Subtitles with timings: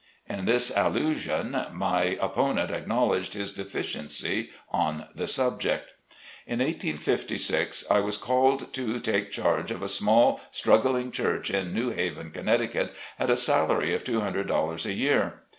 [0.27, 5.93] '"In this allusion my opponent acknowledged his deficiency on the subject.
[6.47, 11.91] In 1856, I was called to take charge of a small struggling church in New
[11.91, 15.41] Haven, Connecticut, at a salary of two hundred dollars a year.